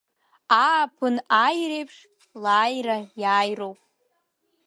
Ааԥын 0.63 1.15
ааиреиԥш, 1.41 1.97
лааира 2.43 2.97
иааироуп. 3.21 3.79